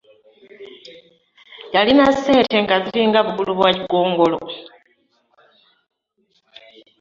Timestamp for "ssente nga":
2.15-2.75